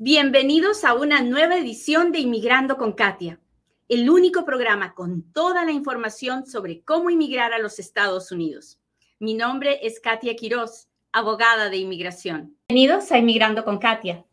[0.00, 3.40] Bienvenidos a una nueva edición de Inmigrando con Katia,
[3.88, 8.78] el único programa con toda la información sobre cómo inmigrar a los Estados Unidos.
[9.18, 12.56] Mi nombre es Katia Quiroz, abogada de inmigración.
[12.68, 14.24] Bienvenidos a Inmigrando con Katia.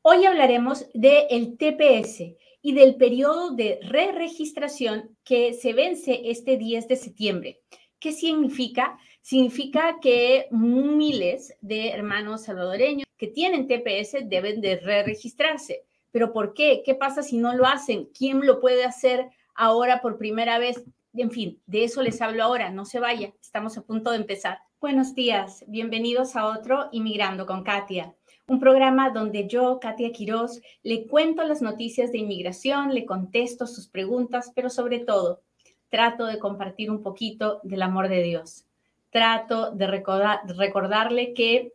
[0.00, 2.22] Hoy hablaremos del TPS
[2.62, 7.60] y del periodo de re-registración que se vence este 10 de septiembre.
[7.98, 8.98] ¿Qué significa?
[9.20, 15.84] Significa que miles de hermanos salvadoreños que tienen TPS deben de re-registrarse.
[16.10, 16.82] ¿Pero por qué?
[16.82, 18.06] ¿Qué pasa si no lo hacen?
[18.16, 20.82] ¿Quién lo puede hacer ahora por primera vez?
[21.12, 22.70] En fin, de eso les hablo ahora.
[22.70, 24.60] No se vaya, estamos a punto de empezar.
[24.80, 28.14] Buenos días, bienvenidos a otro Inmigrando con Katia,
[28.46, 33.86] un programa donde yo, Katia Quiroz, le cuento las noticias de inmigración, le contesto sus
[33.86, 35.42] preguntas, pero sobre todo
[35.90, 38.64] trato de compartir un poquito del amor de Dios.
[39.10, 41.74] Trato de recordarle que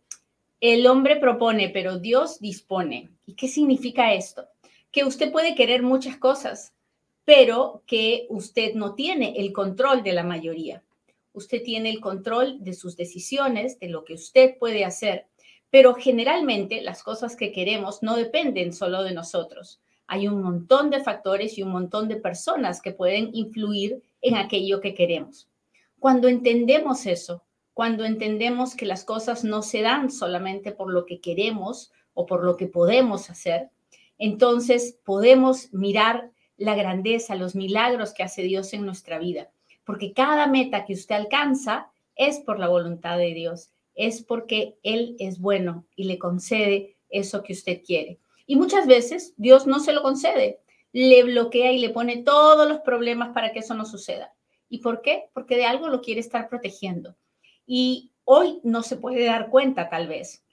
[0.61, 3.09] el hombre propone, pero Dios dispone.
[3.25, 4.47] ¿Y qué significa esto?
[4.91, 6.73] Que usted puede querer muchas cosas,
[7.25, 10.83] pero que usted no tiene el control de la mayoría.
[11.33, 15.27] Usted tiene el control de sus decisiones, de lo que usted puede hacer,
[15.69, 19.81] pero generalmente las cosas que queremos no dependen solo de nosotros.
[20.07, 24.79] Hay un montón de factores y un montón de personas que pueden influir en aquello
[24.79, 25.49] que queremos.
[25.99, 27.43] Cuando entendemos eso,
[27.75, 32.45] cuando entendemos que las cosas no se dan solamente por lo que queremos o por
[32.45, 33.69] lo que podemos hacer,
[34.17, 39.51] entonces podemos mirar la grandeza, los milagros que hace Dios en nuestra vida.
[39.83, 45.17] Porque cada meta que usted alcanza es por la voluntad de Dios, es porque Él
[45.19, 48.19] es bueno y le concede eso que usted quiere.
[48.47, 50.61] Y muchas veces Dios no se lo concede,
[50.93, 54.33] le bloquea y le pone todos los problemas para que eso no suceda.
[54.69, 55.25] ¿Y por qué?
[55.33, 57.17] Porque de algo lo quiere estar protegiendo
[57.65, 60.43] y hoy no se puede dar cuenta tal vez,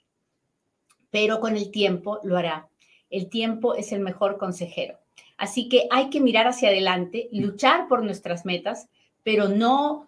[1.09, 2.69] pero con el tiempo lo hará.
[3.09, 4.97] El tiempo es el mejor consejero.
[5.37, 8.89] Así que hay que mirar hacia adelante, luchar por nuestras metas,
[9.23, 10.07] pero no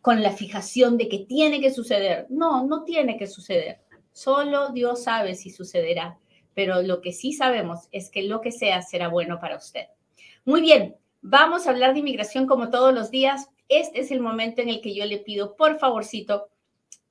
[0.00, 2.26] con la fijación de que tiene que suceder.
[2.28, 3.80] No, no tiene que suceder.
[4.12, 6.18] Solo Dios sabe si sucederá,
[6.54, 9.86] pero lo que sí sabemos es que lo que sea será bueno para usted.
[10.44, 14.60] Muy bien, vamos a hablar de inmigración como todos los días este es el momento
[14.60, 16.48] en el que yo le pido, por favorcito,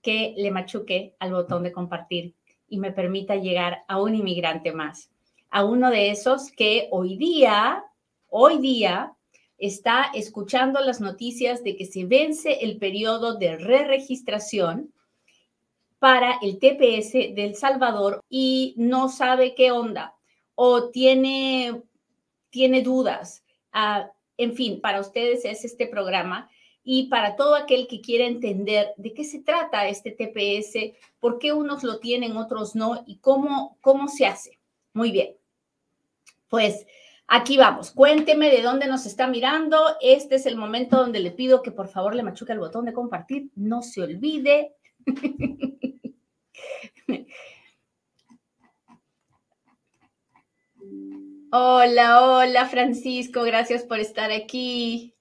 [0.01, 2.35] que le machuque al botón de compartir
[2.67, 5.09] y me permita llegar a un inmigrante más,
[5.49, 7.83] a uno de esos que hoy día,
[8.27, 9.13] hoy día,
[9.57, 14.93] está escuchando las noticias de que se vence el periodo de re-registración
[15.97, 20.15] para el TPS del Salvador y no sabe qué onda
[20.55, 21.83] o tiene,
[22.49, 23.43] tiene dudas.
[23.71, 26.49] Ah, en fin, para ustedes es este programa
[26.81, 31.51] y para todo aquel que quiera entender de qué se trata este TPS, por qué
[31.51, 34.57] unos lo tienen, otros no y cómo, cómo se hace.
[34.93, 35.35] Muy bien.
[36.47, 36.87] Pues
[37.27, 37.91] aquí vamos.
[37.91, 39.77] Cuénteme de dónde nos está mirando.
[40.01, 42.93] Este es el momento donde le pido que por favor le machuque el botón de
[42.93, 43.51] compartir.
[43.55, 44.73] No se olvide.
[51.51, 55.15] Hola, hola Francisco, gracias por estar aquí.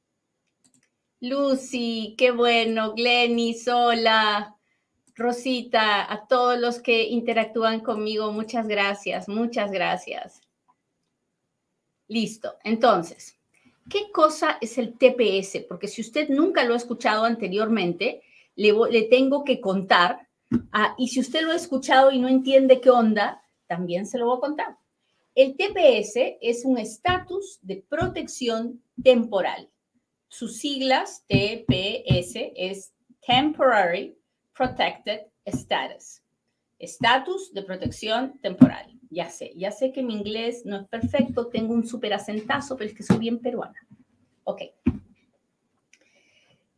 [1.20, 4.54] Lucy, qué bueno, Glenis, hola.
[5.14, 10.42] Rosita, a todos los que interactúan conmigo, muchas gracias, muchas gracias.
[12.08, 13.38] Listo, entonces,
[13.88, 15.64] ¿qué cosa es el TPS?
[15.66, 18.22] Porque si usted nunca lo ha escuchado anteriormente,
[18.54, 20.28] le, tengo que contar.
[20.72, 24.26] Ah, y si usted lo ha escuchado y no entiende qué onda, también se lo
[24.26, 24.76] voy a contar.
[25.38, 29.70] El TPS es un estatus de protección temporal.
[30.26, 32.92] Sus siglas TPS es
[33.24, 34.18] Temporary
[34.52, 36.22] Protected Status.
[36.80, 38.98] Estatus de protección temporal.
[39.10, 42.90] Ya sé, ya sé que mi inglés no es perfecto, tengo un súper acentazo, pero
[42.90, 43.78] es que soy bien peruana.
[44.42, 44.62] Ok.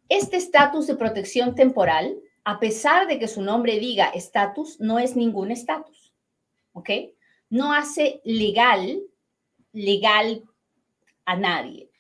[0.06, 5.16] Este estatus de protección temporal, a pesar de que su nombre diga estatus, no es
[5.16, 6.12] ningún estatus.
[6.75, 6.91] ¿Ok?
[7.50, 9.02] No hace legal,
[9.73, 10.44] legal
[11.25, 11.91] a nadie.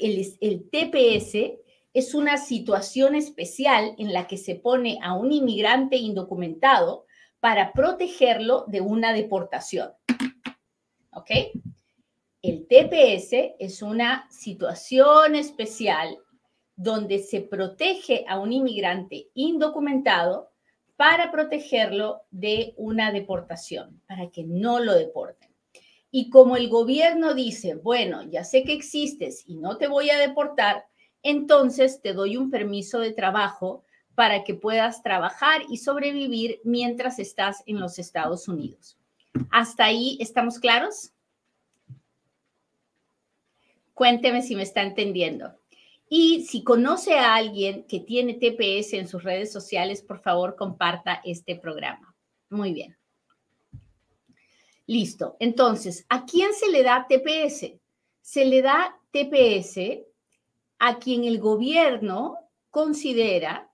[0.00, 1.58] El, el TPS
[1.94, 7.06] es una situación especial en la que se pone a un inmigrante indocumentado
[7.40, 9.92] para protegerlo de una deportación.
[11.12, 11.30] ¿Ok?
[12.42, 16.18] El TPS es una situación especial
[16.76, 20.50] donde se protege a un inmigrante indocumentado
[20.96, 25.50] para protegerlo de una deportación, para que no lo deporten.
[26.10, 30.18] Y como el gobierno dice, bueno, ya sé que existes y no te voy a
[30.18, 30.86] deportar,
[31.22, 33.84] entonces te doy un permiso de trabajo
[34.14, 38.96] para que puedas trabajar y sobrevivir mientras estás en los Estados Unidos.
[39.50, 41.12] ¿Hasta ahí estamos claros?
[43.92, 45.54] Cuénteme si me está entendiendo.
[46.08, 51.20] Y si conoce a alguien que tiene TPS en sus redes sociales, por favor, comparta
[51.24, 52.14] este programa.
[52.48, 52.96] Muy bien.
[54.86, 55.36] Listo.
[55.40, 57.72] Entonces, ¿a quién se le da TPS?
[58.20, 60.04] Se le da TPS
[60.78, 62.36] a quien el gobierno
[62.70, 63.72] considera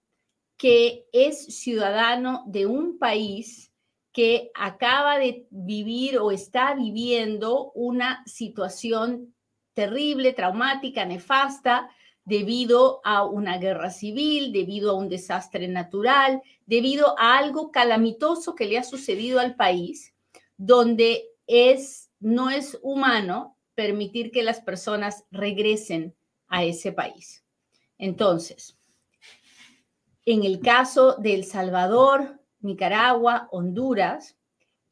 [0.57, 3.73] que es ciudadano de un país
[4.13, 9.35] que acaba de vivir o está viviendo una situación
[9.75, 11.91] terrible, traumática, nefasta,
[12.25, 18.67] debido a una guerra civil, debido a un desastre natural, debido a algo calamitoso que
[18.67, 20.15] le ha sucedido al país,
[20.57, 26.15] donde es, no es humano permitir que las personas regresen
[26.49, 27.45] a ese país.
[27.99, 28.77] Entonces,
[30.25, 34.37] en el caso de El Salvador, Nicaragua, Honduras,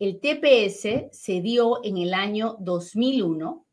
[0.00, 3.66] el TPS se dio en el año 2001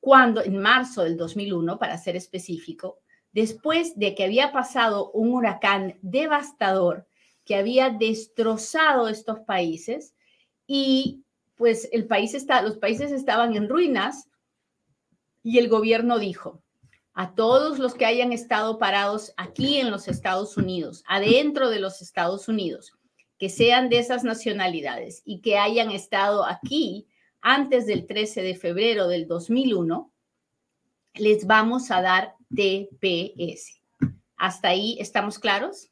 [0.00, 2.98] cuando, en marzo del 2001, para ser específico,
[3.32, 7.06] después de que había pasado un huracán devastador
[7.44, 10.14] que había destrozado estos países
[10.66, 11.24] y
[11.56, 14.28] pues el país está, los países estaban en ruinas
[15.42, 16.62] y el gobierno dijo
[17.12, 22.00] a todos los que hayan estado parados aquí en los Estados Unidos, adentro de los
[22.00, 22.92] Estados Unidos,
[23.38, 27.08] que sean de esas nacionalidades y que hayan estado aquí
[27.42, 30.12] antes del 13 de febrero del 2001,
[31.14, 33.80] les vamos a dar TPS.
[34.36, 35.90] ¿Hasta ahí estamos claros?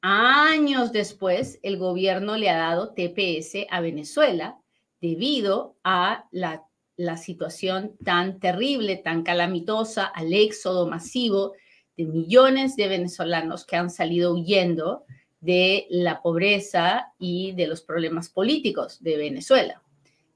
[0.00, 4.58] Años después, el gobierno le ha dado TPS a Venezuela
[5.00, 6.64] debido a la,
[6.96, 11.54] la situación tan terrible, tan calamitosa, al éxodo masivo
[11.96, 15.04] de millones de venezolanos que han salido huyendo
[15.40, 19.82] de la pobreza y de los problemas políticos de Venezuela.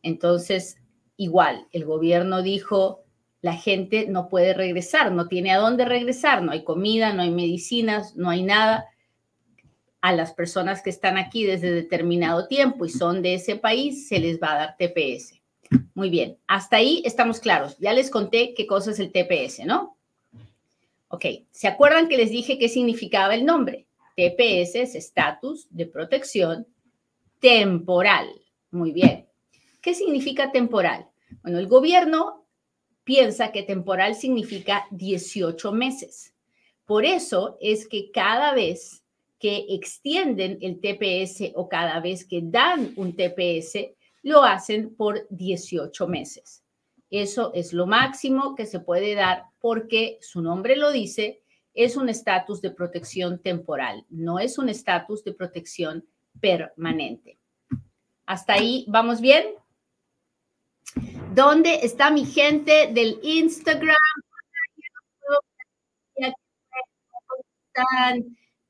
[0.03, 0.79] Entonces,
[1.17, 3.05] igual, el gobierno dijo,
[3.43, 7.31] la gente no puede regresar, no tiene a dónde regresar, no hay comida, no hay
[7.31, 8.87] medicinas, no hay nada.
[10.03, 14.19] A las personas que están aquí desde determinado tiempo y son de ese país, se
[14.19, 15.41] les va a dar TPS.
[15.95, 17.77] Muy bien, hasta ahí estamos claros.
[17.79, 19.97] Ya les conté qué cosa es el TPS, ¿no?
[21.09, 23.87] Ok, ¿se acuerdan que les dije qué significaba el nombre?
[24.21, 26.67] TPS es estatus de protección
[27.39, 28.29] temporal.
[28.71, 29.27] Muy bien.
[29.81, 31.09] ¿Qué significa temporal?
[31.43, 32.45] Bueno, el gobierno
[33.03, 36.35] piensa que temporal significa 18 meses.
[36.85, 39.03] Por eso es que cada vez
[39.39, 46.07] que extienden el TPS o cada vez que dan un TPS, lo hacen por 18
[46.09, 46.63] meses.
[47.11, 51.41] Eso es lo máximo que se puede dar porque su nombre lo dice,
[51.75, 56.05] es un estatus de protección temporal, no es un estatus de protección
[56.41, 57.39] permanente.
[58.27, 59.45] ¿Hasta ahí vamos bien?
[61.35, 63.97] ¿Dónde está mi gente del Instagram?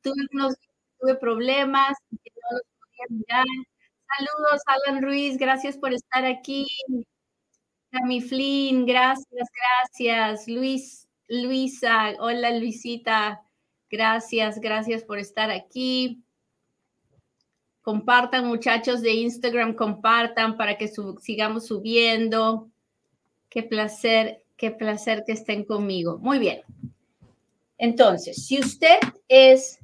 [0.02, 0.14] Tuve,
[0.98, 1.96] tuve problemas,
[4.18, 6.66] Saludos, Alan Ruiz, gracias por estar aquí.
[7.90, 10.48] Cami Flynn, gracias, gracias.
[10.48, 13.46] Luis Luisa, hola Luisita,
[13.88, 16.24] gracias, gracias por estar aquí.
[17.82, 20.90] Compartan muchachos de Instagram, compartan para que
[21.20, 22.68] sigamos subiendo.
[23.48, 26.18] Qué placer, qué placer que estén conmigo.
[26.18, 26.62] Muy bien.
[27.78, 29.78] Entonces, si usted es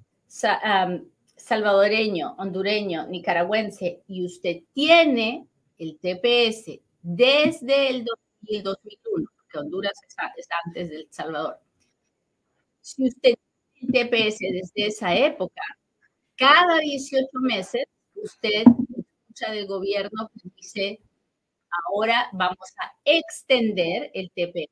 [1.37, 5.47] salvadoreño, hondureño, nicaragüense y usted tiene
[5.79, 8.05] el TPS desde el
[9.57, 9.93] 2001, Honduras
[10.37, 11.59] es, antes del Salvador.
[12.81, 13.35] Si usted
[13.75, 15.63] tiene TPS desde esa época,
[16.37, 17.85] cada 18 meses
[18.15, 18.65] usted
[18.97, 21.01] escucha del gobierno que dice,
[21.89, 24.71] ahora vamos a extender el TPS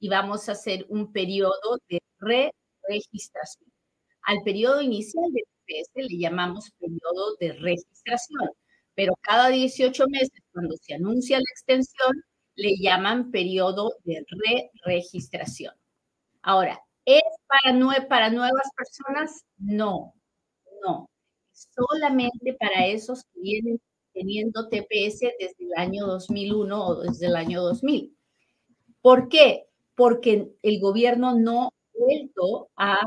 [0.00, 3.70] y vamos a hacer un periodo de re-registración.
[4.22, 8.50] Al periodo inicial del TPS le llamamos periodo de registración,
[8.94, 12.22] pero cada 18 meses, cuando se anuncia la extensión,
[12.56, 15.74] le llaman periodo de re-registración.
[16.42, 19.44] Ahora, ¿es para, para nuevas personas?
[19.58, 20.14] No,
[20.82, 21.10] no.
[21.52, 23.80] Solamente para esos que vienen
[24.12, 28.16] teniendo TPS desde el año 2001 o desde el año 2000.
[29.02, 29.66] ¿Por qué?
[29.96, 33.00] Porque el gobierno no ha vuelto a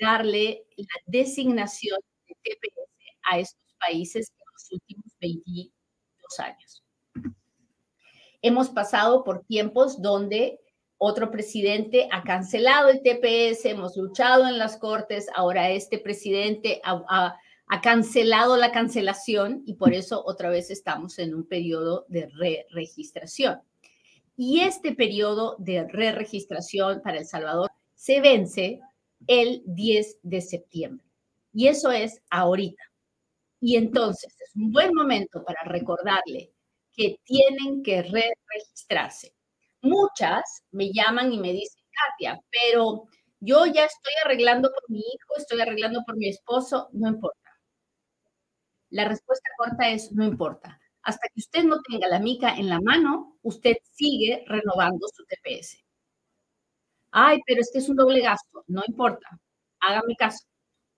[0.00, 1.98] darle la designación
[2.28, 2.90] de TPS
[3.30, 6.81] a estos países en los últimos 22 años
[8.42, 10.58] hemos pasado por tiempos donde
[11.04, 17.36] otro presidente ha cancelado el TPS, hemos luchado en las cortes, ahora este presidente ha,
[17.82, 23.62] cancelado la cancelación y por eso otra vez estamos en un periodo de re-registración.
[24.36, 28.80] Y este periodo de re-registración para El Salvador se vence
[29.26, 31.06] el 10 de septiembre.
[31.52, 32.82] Y eso es ahorita.
[33.60, 36.51] Y entonces es un buen momento para recordarle
[36.94, 39.34] que tienen que re-registrarse.
[39.82, 43.04] Muchas me llaman y me dicen, Katia, pero
[43.40, 47.38] yo ya estoy arreglando por mi hijo, estoy arreglando por mi esposo, no importa.
[48.90, 50.78] La respuesta corta es no importa.
[51.02, 55.78] Hasta que usted no tenga la mica en la mano, usted sigue renovando su TPS.
[57.10, 58.64] Ay, pero es que es un doble gasto.
[58.68, 59.28] No importa.
[59.80, 60.46] Hágame caso.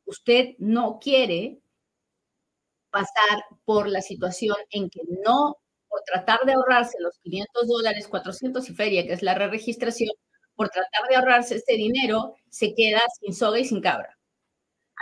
[0.06, 1.60] Usted no quiere
[2.90, 5.56] pasar por la situación en que no,
[5.94, 10.10] por tratar de ahorrarse los 500 dólares, 400 y feria, que es la re-registración,
[10.56, 14.18] por tratar de ahorrarse ese dinero, se queda sin soga y sin cabra.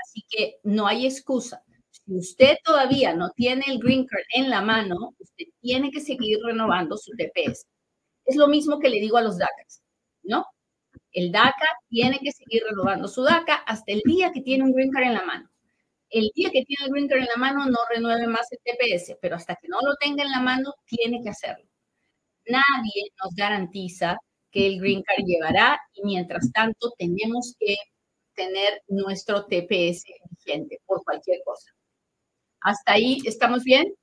[0.02, 1.62] Así que no hay excusa
[2.04, 6.38] si usted todavía no tiene el green card en la mano, usted tiene que seguir
[6.44, 7.66] renovando su TPS.
[8.24, 9.82] Es lo mismo que le digo a los DACAs,
[10.22, 10.44] ¿no?
[11.12, 14.90] El DACA tiene que seguir renovando su DACA hasta el día que tiene un green
[14.90, 15.50] card en la mano.
[16.12, 19.16] El día que tiene el green card en la mano no renueve más el TPS,
[19.20, 21.64] pero hasta que no lo tenga en la mano, tiene que hacerlo.
[22.46, 24.18] Nadie nos garantiza
[24.52, 27.76] que el green card llevará y mientras tanto tenemos que
[28.34, 31.70] tener nuestro TPS vigente por cualquier cosa.
[32.60, 33.94] ¿Hasta ahí estamos bien?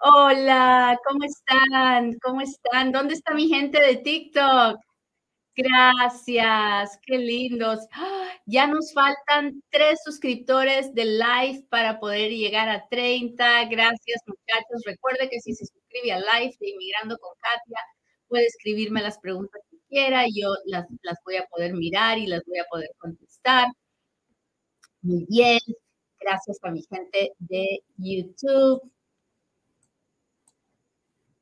[0.00, 2.12] Hola, ¿cómo están?
[2.22, 2.92] ¿Cómo están?
[2.92, 4.78] ¿Dónde está mi gente de TikTok?
[5.58, 7.80] Gracias, qué lindos.
[8.46, 13.64] Ya nos faltan tres suscriptores de live para poder llegar a 30.
[13.64, 14.82] Gracias, muchachos.
[14.86, 17.80] Recuerde que si se suscribe a live de Inmigrando con Katia,
[18.28, 20.26] puede escribirme las preguntas que quiera.
[20.32, 23.66] Yo las, las voy a poder mirar y las voy a poder contestar.
[25.02, 25.58] Muy bien.
[26.20, 28.80] Gracias a mi gente de YouTube.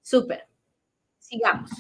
[0.00, 0.46] Súper.
[1.18, 1.70] Sigamos.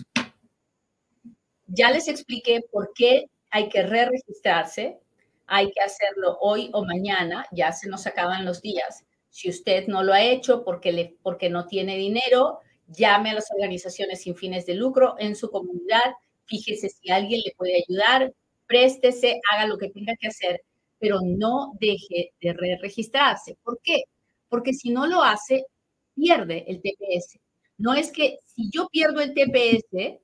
[1.66, 4.98] Ya les expliqué por qué hay que re-registrarse.
[5.46, 7.46] Hay que hacerlo hoy o mañana.
[7.52, 9.04] Ya se nos acaban los días.
[9.30, 13.50] Si usted no lo ha hecho porque, le, porque no tiene dinero, llame a las
[13.52, 16.14] organizaciones sin fines de lucro en su comunidad.
[16.46, 18.32] Fíjese si alguien le puede ayudar.
[18.66, 20.60] Préstese, haga lo que tenga que hacer
[20.98, 23.56] pero no deje de re registrarse.
[23.62, 24.04] ¿Por qué?
[24.48, 25.66] Porque si no lo hace,
[26.14, 27.38] pierde el TPS.
[27.78, 30.18] No es que si yo pierdo el TPS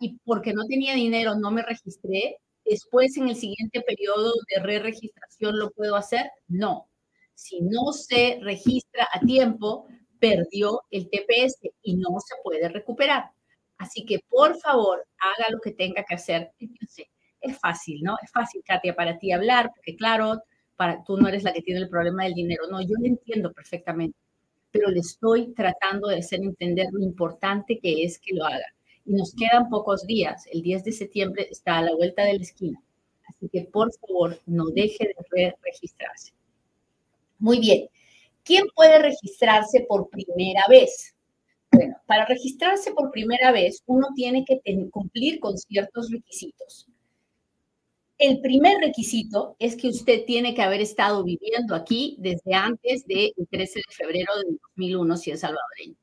[0.00, 5.58] y porque no tenía dinero no me registré, después en el siguiente periodo de re-registración
[5.58, 6.30] lo puedo hacer.
[6.48, 6.88] No.
[7.34, 9.86] Si no se registra a tiempo,
[10.18, 13.30] perdió el TPS y no se puede recuperar.
[13.78, 16.52] Así que por favor, haga lo que tenga que hacer
[17.40, 18.16] es fácil, ¿no?
[18.22, 20.42] Es fácil, Katia, para ti hablar, porque claro,
[20.76, 22.64] para, tú no eres la que tiene el problema del dinero.
[22.70, 24.16] No, yo lo entiendo perfectamente,
[24.70, 28.66] pero le estoy tratando de hacer entender lo importante que es que lo haga.
[29.06, 30.44] Y nos quedan pocos días.
[30.52, 32.82] El 10 de septiembre está a la vuelta de la esquina.
[33.26, 36.32] Así que por favor, no deje de registrarse.
[37.38, 37.88] Muy bien.
[38.42, 41.14] ¿Quién puede registrarse por primera vez?
[41.72, 46.86] Bueno, para registrarse por primera vez, uno tiene que cumplir con ciertos requisitos.
[48.18, 53.32] El primer requisito es que usted tiene que haber estado viviendo aquí desde antes del
[53.50, 55.96] 13 de febrero de 2001, si es salvadoreño.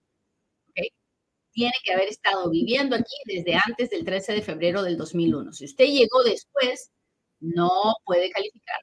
[1.52, 5.54] Tiene que haber estado viviendo aquí desde antes del 13 de febrero del 2001.
[5.54, 6.92] Si usted llegó después,
[7.40, 7.70] no
[8.06, 8.80] puede calificar.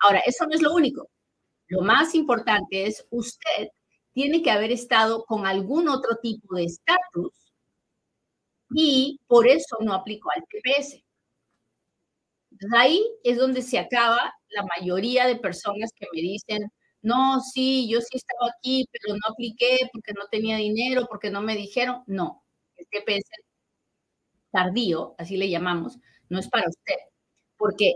[0.00, 1.10] Ahora, eso no es lo único.
[1.68, 3.68] Lo más importante es usted
[4.12, 7.32] tiene que haber estado con algún otro tipo de estatus
[8.70, 11.02] y por eso no aplicó al TPS
[12.76, 16.70] ahí es donde se acaba la mayoría de personas que me dicen,
[17.02, 21.42] no, sí, yo sí estaba aquí, pero no apliqué porque no tenía dinero, porque no
[21.42, 22.02] me dijeron.
[22.06, 22.44] No,
[22.76, 23.30] el TPS
[24.50, 26.96] tardío, así le llamamos, no es para usted,
[27.58, 27.94] porque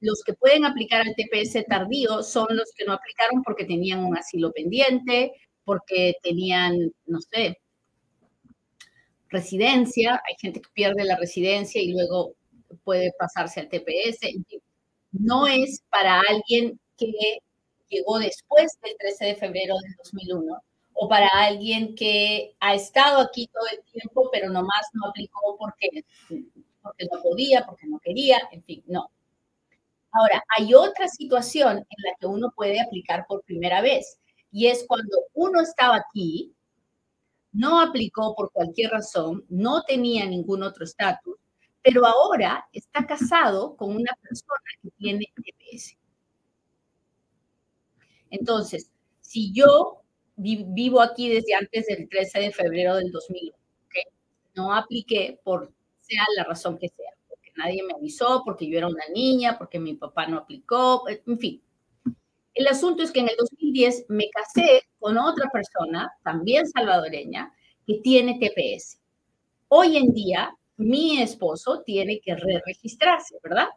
[0.00, 4.16] los que pueden aplicar al TPS tardío son los que no aplicaron porque tenían un
[4.16, 5.32] asilo pendiente,
[5.64, 7.58] porque tenían, no sé,
[9.28, 10.20] residencia.
[10.28, 12.34] Hay gente que pierde la residencia y luego
[12.84, 14.20] puede pasarse al TPS.
[15.12, 17.38] No es para alguien que
[17.96, 20.62] llegó después del 13 de febrero del 2001
[20.94, 26.04] o para alguien que ha estado aquí todo el tiempo, pero nomás no aplicó porque,
[26.82, 29.10] porque no podía, porque no quería, en fin, no.
[30.12, 34.18] Ahora, hay otra situación en la que uno puede aplicar por primera vez
[34.50, 36.52] y es cuando uno estaba aquí,
[37.52, 41.36] no aplicó por cualquier razón, no tenía ningún otro estatus
[41.82, 45.96] pero ahora está casado con una persona que tiene TPS.
[48.32, 50.02] Entonces, si yo
[50.36, 53.56] vivo aquí desde antes del 13 de febrero del 2001,
[54.54, 58.88] no apliqué por sea la razón que sea, porque nadie me avisó, porque yo era
[58.88, 61.62] una niña, porque mi papá no aplicó, en fin.
[62.54, 67.54] El asunto es que en el 2010 me casé con otra persona, también salvadoreña,
[67.86, 69.00] que tiene TPS.
[69.68, 73.68] Hoy en día, mi esposo tiene que re-registrarse, ¿verdad?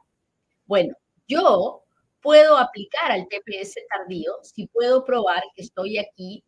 [0.66, 0.96] Bueno,
[1.28, 1.85] yo
[2.26, 6.44] puedo aplicar al TPS tardío si puedo probar que estoy aquí,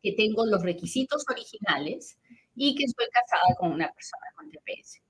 [0.00, 2.16] que tengo los requisitos originales
[2.54, 5.02] y que estoy casada con una persona con TPS.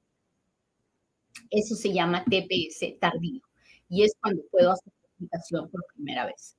[1.51, 3.43] Eso se llama TPS tardío
[3.91, 6.57] y es cuando puedo hacer la aplicación por primera vez.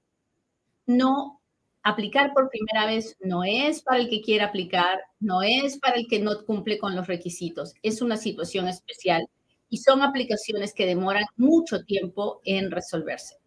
[0.86, 1.42] No,
[1.82, 6.08] aplicar por primera vez no es para el que quiera aplicar, no es para el
[6.08, 9.28] que no cumple con los requisitos, es una situación especial
[9.68, 13.38] y son aplicaciones que demoran mucho tiempo en resolverse.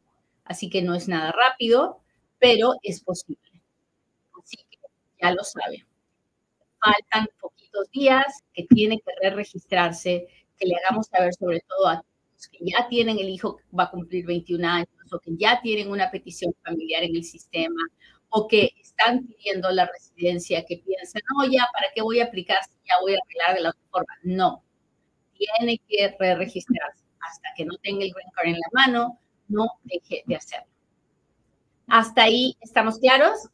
[0.50, 2.02] Así que no es nada rápido,
[2.38, 3.62] pero es posible.
[4.38, 4.78] Así que
[5.23, 5.90] ya lo saben
[6.80, 10.26] faltan poquitos días, que tiene que re-registrarse,
[10.59, 13.85] que le hagamos saber sobre todo a los que ya tienen el hijo que va
[13.85, 17.83] a cumplir 21 años o que ya tienen una petición familiar en el sistema
[18.30, 22.59] o que están pidiendo la residencia, que piensan, no, ya, ¿para qué voy a aplicar
[22.64, 24.14] si ya voy a arreglar de la otra forma?
[24.23, 24.64] No,
[25.35, 27.04] tiene que re-registrarse.
[27.21, 29.19] Hasta que no tenga el green card en la mano,
[29.50, 30.66] no deje de hacerlo.
[31.87, 33.49] ¿Hasta ahí estamos claros?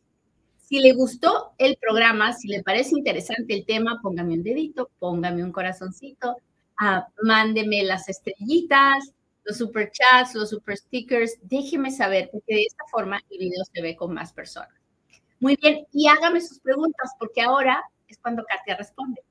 [0.59, 5.43] Si le gustó el programa, si le parece interesante el tema, póngame un dedito, póngame
[5.43, 6.37] un corazoncito,
[6.79, 9.13] ah, mándeme las estrellitas,
[9.45, 13.81] los super chats, los super stickers, déjeme saber, porque de esta forma el video se
[13.81, 14.75] ve con más personas.
[15.39, 19.23] Muy bien, y hágame sus preguntas, porque ahora es cuando Katia responde.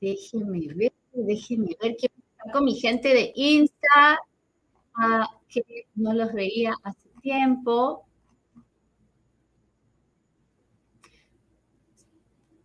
[0.00, 2.10] Déjeme ver, déjeme ver qué
[2.52, 4.18] con mi gente de Insta,
[5.48, 5.62] que
[5.94, 8.06] no los veía hace tiempo.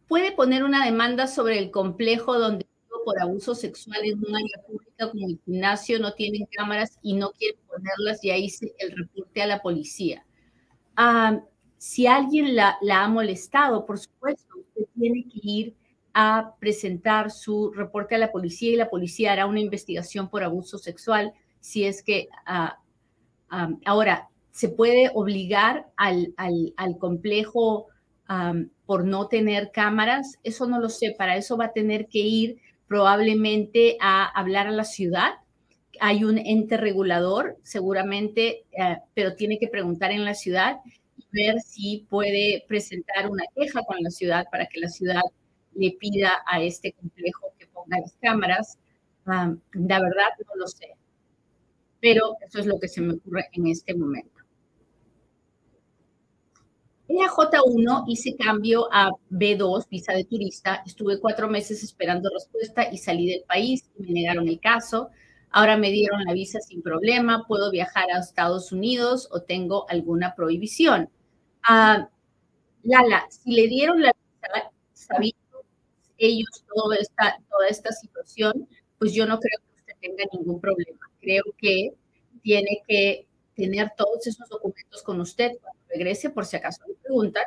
[0.08, 2.66] Puede poner una demanda sobre el complejo donde
[3.06, 7.32] por abuso sexual en un área pública como el gimnasio no tienen cámaras y no
[7.32, 10.26] quieren ponerlas y ahí se el reporte a la policía.
[10.96, 11.40] Ah,
[11.78, 15.76] si alguien la, la, ha molestado, por supuesto, usted tiene que ir
[16.18, 20.78] a presentar su reporte a la policía y la policía hará una investigación por abuso
[20.78, 22.80] sexual si es que ah,
[23.86, 26.34] ahora se puede obligar al,
[27.00, 27.88] complejo
[28.86, 32.62] por no tener cámaras, eso no lo sé, para eso va a tener que ir
[32.88, 35.34] probablemente a hablar a la ciudad.
[36.00, 40.80] Hay un ente regulador, seguramente, eh, pero tiene que preguntar en la ciudad
[41.18, 45.22] y ver si puede presentar una queja con la ciudad para que la ciudad
[45.76, 48.80] le pida a este complejo que ponga las cámaras.
[49.26, 50.96] la verdad, no lo sé
[52.06, 54.42] pero eso es lo que se me ocurre en este momento.
[57.08, 60.84] En la J1 hice cambio a B2, visa de turista.
[60.86, 63.90] Estuve cuatro meses esperando respuesta y salí del país.
[63.98, 65.10] Me negaron el caso.
[65.50, 67.46] Ahora me dieron la visa sin problema.
[67.48, 71.10] Puedo viajar a Estados Unidos o tengo alguna prohibición.
[71.64, 72.08] Ah,
[72.84, 75.45] Lala, si le dieron la visa, sabiendo
[76.18, 78.68] ellos toda esta, toda esta situación,
[79.00, 81.92] pues yo no creo que usted tenga ningún problema creo que
[82.44, 87.46] tiene que tener todos esos documentos con usted cuando regrese, por si acaso le preguntan,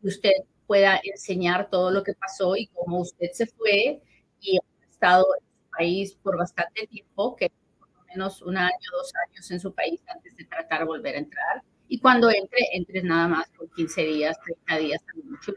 [0.00, 0.32] que usted
[0.66, 4.02] pueda enseñar todo lo que pasó y cómo usted se fue
[4.40, 8.90] y ha estado en su país por bastante tiempo, que por lo menos un año,
[8.92, 11.62] dos años en su país antes de tratar de volver a entrar.
[11.88, 15.52] Y cuando entre, entre nada más por 15 días, 30 días, mucho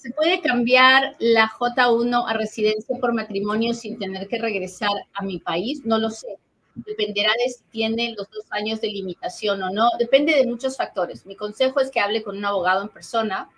[0.00, 5.40] ¿Se puede cambiar la J1 a residencia por matrimonio sin tener que regresar a mi
[5.40, 5.84] país?
[5.84, 6.38] No lo sé.
[6.74, 9.90] Dependerá de si tiene los dos años de limitación o no.
[9.98, 11.26] Depende de muchos factores.
[11.26, 13.50] Mi consejo es que hable con un abogado en persona,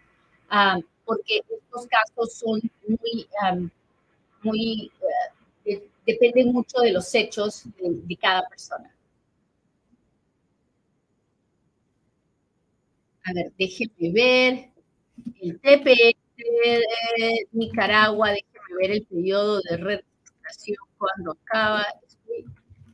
[0.50, 3.28] ah, porque estos casos son muy,
[4.42, 8.92] muy, uh, depende mucho de los hechos de, cada persona.
[13.24, 14.70] A ver, déjeme ver.
[15.40, 15.60] El
[16.36, 21.86] TPE Nicaragua, déjeme ver el periodo de registración cuando acaba.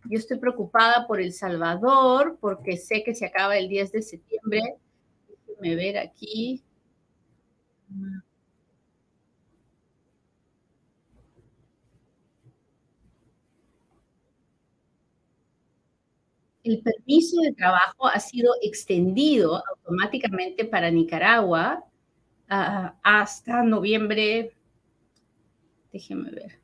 [0.04, 4.62] yo estoy preocupada por El Salvador porque sé que se acaba el 10 de septiembre.
[5.46, 6.64] Déjeme ver aquí.
[16.68, 21.82] el permiso de trabajo ha sido extendido automáticamente para Nicaragua
[22.48, 24.52] hasta noviembre,
[25.92, 26.58] déjenme ver.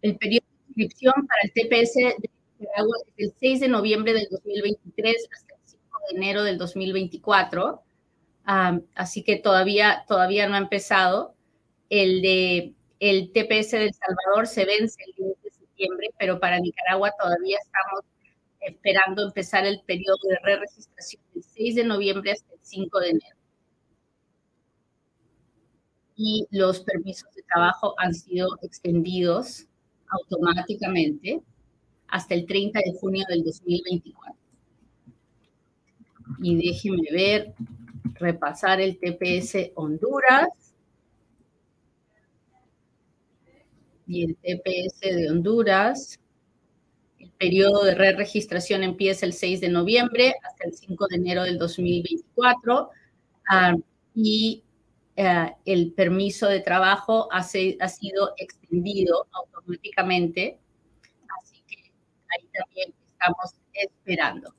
[0.00, 4.28] El periodo de inscripción para el TPS de Nicaragua es del 6 de noviembre del
[4.30, 7.82] 2023 hasta el 5 de enero del 2024.
[8.46, 11.34] Um, así que todavía, todavía no ha empezado.
[11.90, 16.58] El de el TPS de El Salvador se vence el 10 de septiembre, pero para
[16.58, 18.04] Nicaragua todavía estamos
[18.60, 23.36] esperando empezar el periodo de re-registración del 6 de noviembre hasta el 5 de enero.
[26.16, 29.66] Y los permisos de trabajo han sido extendidos
[30.08, 31.40] automáticamente
[32.08, 34.34] hasta el 30 de junio del 2024.
[36.40, 37.54] Y déjenme ver,
[38.14, 40.48] repasar el TPS Honduras.
[44.06, 46.18] Y el TPS de Honduras.
[47.18, 51.58] El periodo de re-registración empieza el 6 de noviembre hasta el 5 de enero del
[51.58, 52.90] 2024.
[53.50, 53.74] Ah,
[54.14, 54.62] y
[55.16, 57.42] eh, el permiso de trabajo ha, ha
[57.88, 60.58] sido extendido automáticamente.
[61.40, 61.76] Así que
[62.28, 64.54] ahí también estamos esperando.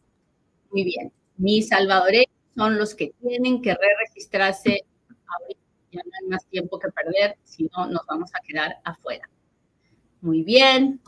[0.71, 1.11] Muy bien.
[1.37, 5.61] Mis salvadoreños son los que tienen que re-registrarse ahorita.
[5.91, 9.27] Ya no hay más tiempo que perder, si no nos vamos a quedar afuera.
[10.21, 10.99] Muy bien.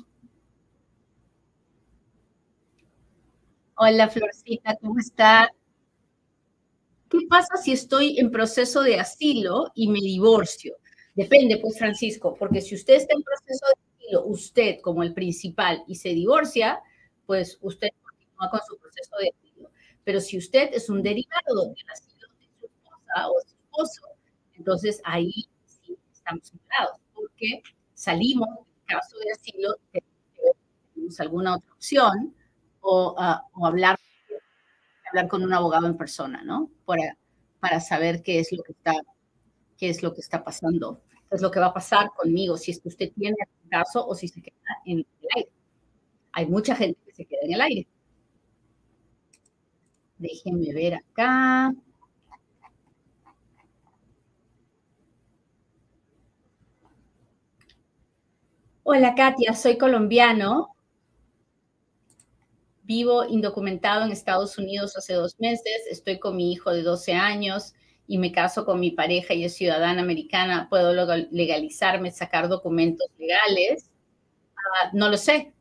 [3.84, 5.50] Hola, Florcita, ¿cómo está?
[7.10, 10.76] ¿Qué pasa si estoy en proceso de asilo y me divorcio?
[11.15, 15.84] Depende, pues, Francisco, porque si usted está en proceso de asilo, usted como el principal
[15.88, 16.80] y se divorcia,
[17.26, 19.72] pues usted continúa con su proceso de asilo.
[20.04, 24.02] Pero si usted es un derivado del asilo de su esposa o su esposo,
[24.58, 27.63] entonces ahí sí estamos separados, porque
[27.96, 29.76] salimos del caso de asilo,
[30.94, 32.36] tenemos alguna otra opción
[32.82, 33.98] o, uh, o hablar
[35.12, 36.70] hablar con un abogado en persona, ¿no?
[36.86, 37.17] Para,
[37.60, 38.94] para saber qué es lo que está,
[39.78, 42.72] qué es lo que está pasando, qué es lo que va a pasar conmigo, si
[42.72, 45.52] es que usted tiene un caso o si se queda en el aire.
[46.34, 47.88] Hay mucha gente que se queda en el aire.
[50.17, 51.74] Déjenme ver acá.
[58.84, 60.71] Hola Katia, soy colombiano.
[62.91, 67.73] Vivo indocumentado en Estados Unidos hace dos meses, estoy con mi hijo de 12 años
[68.06, 70.67] y me caso con mi pareja y es ciudadana americana.
[70.69, 70.91] ¿Puedo
[71.32, 73.89] legalizarme, sacar documentos legales?
[74.58, 75.54] Uh, no lo sé.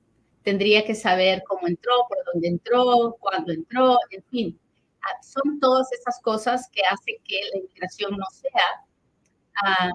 [0.42, 4.60] Tendría que saber cómo entró, por dónde entró, cuándo entró, en fin.
[4.98, 9.94] Uh, son todas esas cosas que hacen que la inmigración no sea, uh,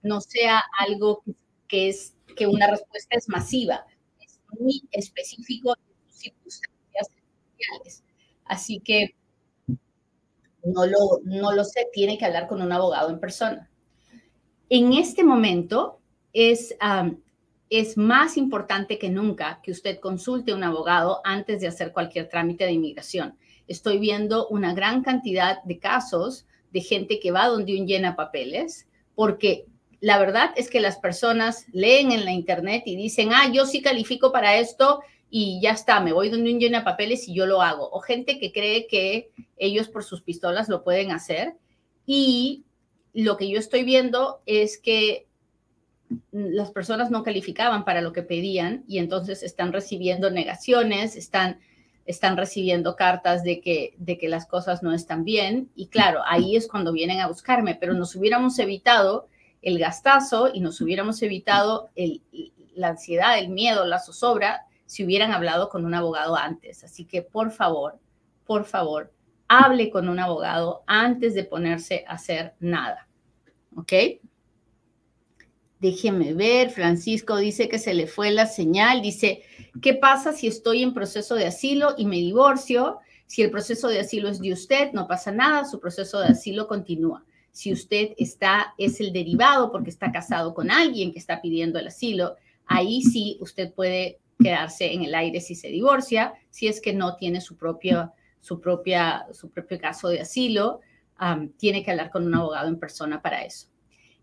[0.00, 1.22] no sea algo
[1.68, 3.84] que, es que una respuesta es masiva.
[4.18, 5.74] Es muy específico
[6.14, 8.04] circunstancias especiales.
[8.44, 9.14] Así que
[10.64, 13.70] no lo, no lo sé, tiene que hablar con un abogado en persona.
[14.68, 16.00] En este momento
[16.32, 16.74] es,
[17.70, 22.28] es más importante que nunca que usted consulte a un abogado antes de hacer cualquier
[22.28, 23.36] trámite de inmigración.
[23.68, 28.88] Estoy viendo una gran cantidad de casos de gente que va donde un llena papeles,
[29.14, 29.66] porque
[30.00, 33.80] la verdad es que las personas leen en la internet y dicen, ah, yo sí
[33.80, 35.00] califico para esto
[35.30, 37.90] y ya está, me voy donde un llena papeles y yo lo hago.
[37.90, 41.54] O gente que cree que ellos por sus pistolas lo pueden hacer.
[42.06, 42.64] Y
[43.12, 45.26] lo que yo estoy viendo es que
[46.30, 51.58] las personas no calificaban para lo que pedían y entonces están recibiendo negaciones, están,
[52.06, 55.70] están recibiendo cartas de que, de que las cosas no están bien.
[55.74, 59.28] Y claro, ahí es cuando vienen a buscarme, pero nos hubiéramos evitado
[59.62, 62.22] el gastazo y nos hubiéramos evitado el,
[62.74, 66.84] la ansiedad, el miedo, la zozobra si hubieran hablado con un abogado antes.
[66.84, 67.98] Así que por favor,
[68.46, 69.12] por favor,
[69.48, 73.08] hable con un abogado antes de ponerse a hacer nada.
[73.76, 73.92] ¿Ok?
[75.80, 79.42] Déjeme ver, Francisco dice que se le fue la señal, dice,
[79.82, 83.00] ¿qué pasa si estoy en proceso de asilo y me divorcio?
[83.26, 86.68] Si el proceso de asilo es de usted, no pasa nada, su proceso de asilo
[86.68, 87.24] continúa.
[87.52, 91.88] Si usted está, es el derivado porque está casado con alguien que está pidiendo el
[91.88, 96.92] asilo, ahí sí usted puede quedarse en el aire si se divorcia, si es que
[96.92, 100.80] no tiene su, propio, su, propia, su propio caso de asilo,
[101.56, 103.68] tiene que hablar con un abogado en persona para eso.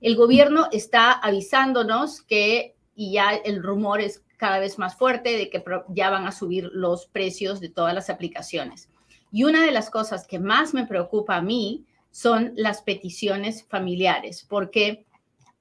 [0.02, 5.50] El gobierno está avisándonos que, y ya el rumor es cada vez más fuerte, de
[5.50, 8.90] que ya van a subir los precios de todas las aplicaciones.
[9.32, 14.46] Y una de las cosas que más me preocupa a mí son las peticiones familiares,
[14.50, 15.06] porque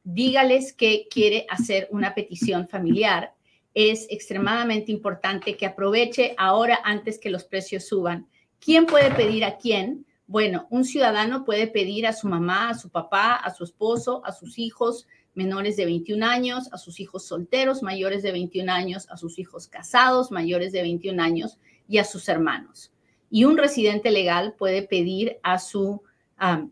[0.03, 3.35] dígales que quiere hacer una petición familiar
[3.73, 8.29] es extremadamente importante que aproveche ahora antes que los precios suban.
[8.59, 10.05] ¿Quién puede pedir a quién?
[10.27, 14.31] Bueno, un ciudadano puede pedir a su mamá, a su papá, a su esposo, a
[14.31, 19.17] sus hijos menores de 21 años, a sus hijos solteros mayores de 21 años, a
[19.17, 22.91] sus hijos casados mayores de 21 años y a sus hermanos.
[23.29, 26.01] Y un residente legal puede pedir a su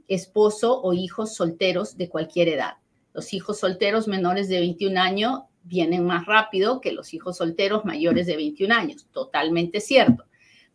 [0.08, 2.73] esposo o hijos solteros de cualquier edad.
[3.13, 8.28] Los hijos solteros menores de 21 años vienen más rápido que los hijos solteros mayores
[8.28, 9.08] de 21 años.
[9.12, 10.26] Totalmente cierto.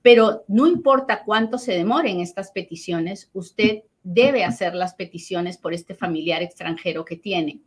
[0.02, 5.94] Pero no importa cuánto se demoren estas peticiones, usted debe hacer las peticiones por este
[5.94, 7.60] familiar extranjero que tiene.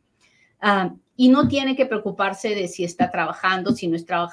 [0.62, 4.30] Ah, y no tiene que preocuparse de si está trabajando, si no está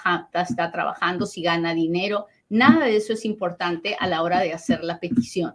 [0.70, 2.26] trabajando, si gana dinero.
[2.48, 5.54] Nada de eso es importante a la hora de hacer la petición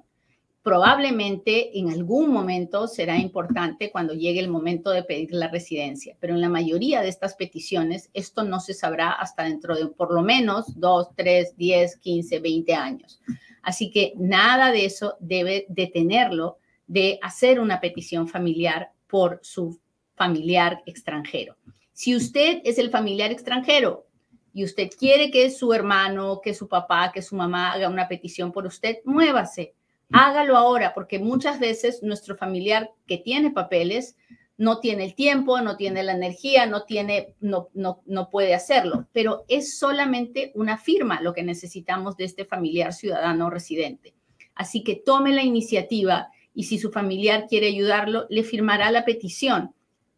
[0.64, 6.34] probablemente en algún momento será importante cuando llegue el momento de pedir la residencia, pero
[6.34, 10.22] en la mayoría de estas peticiones esto no se sabrá hasta dentro de por lo
[10.22, 13.22] menos 2, 3, 10, 15, 20 años.
[13.62, 16.58] Así que nada de eso debe detenerlo
[16.88, 19.80] de hacer una petición familiar por su
[20.16, 21.58] familiar extranjero.
[21.92, 24.08] Si usted es el familiar extranjero
[24.54, 28.52] y usted quiere que su hermano, que su papá, que su mamá haga una petición
[28.52, 29.74] por usted, muévase
[30.14, 34.16] hágalo ahora, porque muchas veces nuestro familiar que tiene papeles
[34.56, 39.08] no tiene el tiempo, no tiene la energía, no tiene, no, no, no puede hacerlo,
[39.12, 44.14] pero es solamente una firma lo que necesitamos de este familiar ciudadano residente.
[44.54, 49.74] Así que tome la iniciativa y si su familiar quiere ayudarlo, le firmará la petición.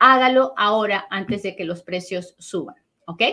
[0.07, 2.75] Hágalo ahora antes de que los precios suban,
[3.07, 3.23] ¿ok?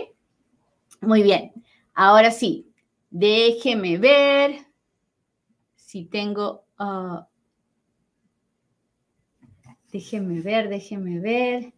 [1.02, 1.52] Muy bien.
[1.92, 2.72] Ahora sí,
[3.10, 4.56] déjeme ver
[5.74, 7.26] si tengo, uh,
[9.92, 11.74] déjeme ver, déjeme ver.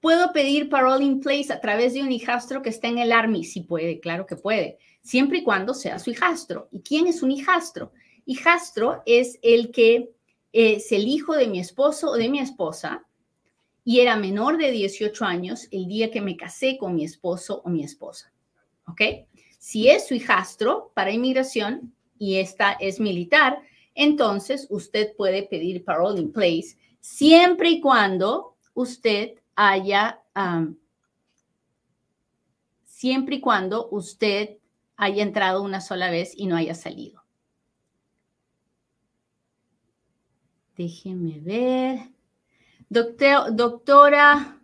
[0.00, 3.44] ¿Puedo pedir parole in place a través de un hijastro que está en el Army?
[3.44, 6.70] Sí puede, claro que puede, siempre y cuando sea su hijastro.
[6.72, 7.92] ¿Y quién es un hijastro?
[8.24, 10.08] Hijastro es el que
[10.52, 13.04] es el hijo de mi esposo o de mi esposa
[13.88, 17.70] y era menor de 18 años el día que me casé con mi esposo o
[17.70, 18.30] mi esposa.
[18.86, 19.00] ¿Ok?
[19.58, 23.62] Si es su hijastro para inmigración, y esta es militar,
[23.94, 30.20] entonces usted puede pedir parole in place siempre y cuando usted haya,
[32.84, 34.58] siempre y cuando usted
[34.96, 37.22] haya entrado una sola vez y no haya salido.
[40.76, 42.17] Déjeme ver.
[42.90, 44.58] Doctor, doctora.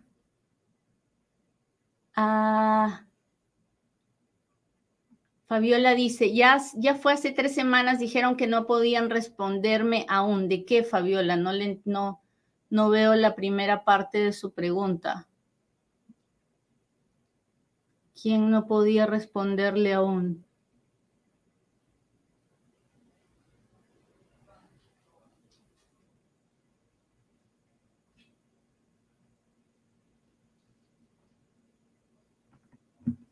[2.15, 3.05] Ah,
[5.47, 10.49] Fabiola dice, ya, ya fue hace tres semanas, dijeron que no podían responderme aún.
[10.49, 11.35] ¿De qué, Fabiola?
[11.35, 12.21] No, le, no,
[12.69, 15.27] no veo la primera parte de su pregunta.
[18.19, 20.43] ¿Quién no podía responderle aún?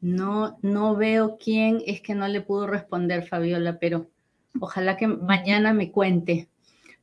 [0.04, 4.10] No, no veo quién es que no le pudo responder, Fabiola, pero
[4.60, 6.50] ojalá que mañana me cuente.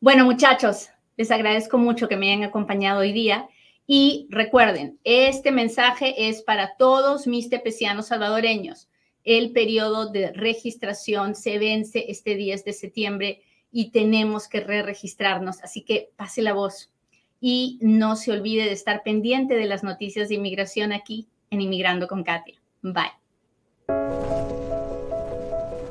[0.03, 3.49] Bueno, muchachos, les agradezco mucho que me hayan acompañado hoy día.
[3.87, 8.91] Y recuerden, este mensaje es para todos mis tepecianos salvadoreños.
[9.25, 15.63] El periodo de registración se vence este 10 de septiembre y tenemos que re-registrarnos.
[15.63, 16.93] Así que pase la voz
[17.41, 22.07] y no se olvide de estar pendiente de las noticias de inmigración aquí en Inmigrando
[22.07, 22.60] con Katia.
[22.83, 23.20] Bye.